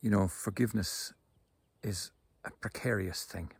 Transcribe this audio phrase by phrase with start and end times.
[0.00, 1.12] you know, forgiveness
[1.82, 2.10] is
[2.44, 3.52] a precarious thing.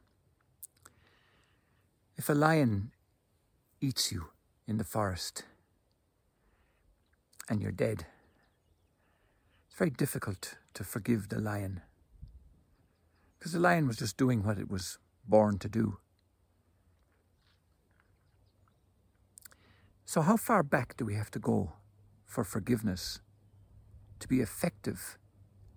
[2.16, 2.92] If a lion
[3.80, 4.26] eats you
[4.66, 5.44] in the forest
[7.48, 8.06] and you're dead,
[9.66, 11.82] it's very difficult to forgive the lion
[13.38, 15.98] because the lion was just doing what it was born to do.
[20.04, 21.72] So, how far back do we have to go
[22.26, 23.20] for forgiveness
[24.18, 25.18] to be effective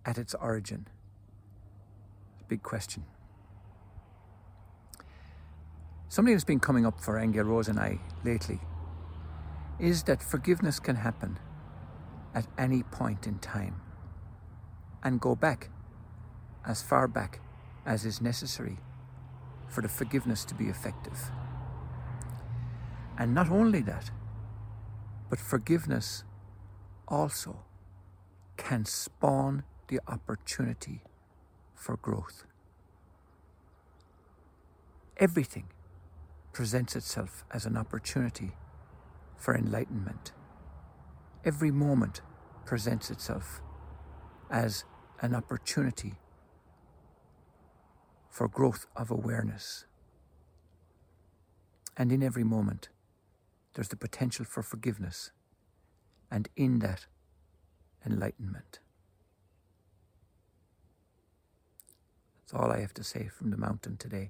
[0.05, 0.88] at its origin?
[2.48, 3.05] Big question.
[6.09, 8.59] Something that's been coming up for Angel Rose and I lately
[9.79, 11.39] is that forgiveness can happen
[12.35, 13.81] at any point in time
[15.03, 15.70] and go back
[16.65, 17.40] as far back
[17.85, 18.77] as is necessary
[19.67, 21.31] for the forgiveness to be effective.
[23.17, 24.12] And not only that,
[25.29, 26.24] but forgiveness
[27.07, 27.57] also
[28.55, 31.01] can spawn the opportunity
[31.73, 32.45] for growth.
[35.17, 35.67] Everything
[36.53, 38.51] presents itself as an opportunity
[39.37, 40.31] for enlightenment.
[41.45, 42.21] Every moment
[42.65, 43.62] presents itself
[44.49, 44.85] as
[45.21, 46.13] an opportunity
[48.29, 49.85] for growth of awareness.
[51.95, 52.90] And in every moment,
[53.73, 55.31] there's the potential for forgiveness,
[56.31, 57.07] and in that,
[58.05, 58.79] enlightenment.
[62.54, 64.29] That's all I have to say from the mountain today.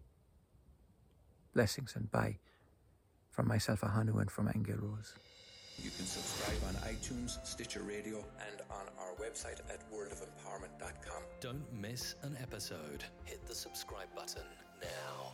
[1.53, 2.37] Blessings and bye
[3.31, 5.13] from myself, Ahanu, and from Angel Rose.
[5.77, 11.23] You can subscribe on iTunes, Stitcher Radio, and on our website at worldofempowerment.com.
[11.41, 13.03] Don't miss an episode.
[13.25, 14.43] Hit the subscribe button
[14.81, 15.33] now.